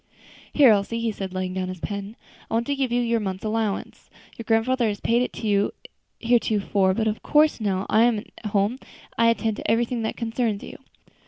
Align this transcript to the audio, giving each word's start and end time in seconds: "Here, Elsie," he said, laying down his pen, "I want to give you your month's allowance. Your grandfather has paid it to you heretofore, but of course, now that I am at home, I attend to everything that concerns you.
"Here, 0.51 0.71
Elsie," 0.71 0.99
he 0.99 1.11
said, 1.11 1.31
laying 1.31 1.53
down 1.53 1.67
his 1.67 1.79
pen, 1.79 2.15
"I 2.49 2.55
want 2.55 2.65
to 2.65 2.75
give 2.75 2.91
you 2.91 3.01
your 3.01 3.19
month's 3.19 3.45
allowance. 3.45 4.09
Your 4.35 4.45
grandfather 4.45 4.87
has 4.87 4.99
paid 4.99 5.21
it 5.21 5.31
to 5.33 5.47
you 5.47 5.73
heretofore, 6.19 6.95
but 6.95 7.07
of 7.07 7.21
course, 7.21 7.61
now 7.61 7.81
that 7.81 7.87
I 7.93 8.01
am 8.05 8.17
at 8.17 8.47
home, 8.47 8.79
I 9.15 9.27
attend 9.29 9.57
to 9.57 9.69
everything 9.69 10.01
that 10.01 10.17
concerns 10.17 10.63
you. 10.63 10.77